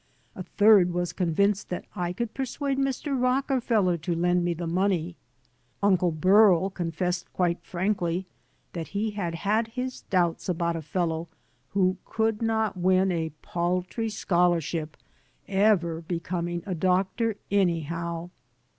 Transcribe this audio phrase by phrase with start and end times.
[0.33, 3.15] A third was convinced that I could persuade Mr.
[3.15, 5.15] Rockefeller to lend me the money.
[5.83, 8.25] Unde Berl confessed quite frankly
[8.73, 9.35] that he had
[9.75, 11.27] his doubts about a fellow
[11.73, 14.97] who could not win a paltry scholarship
[15.47, 18.31] ever becoming a doctor, anyhow.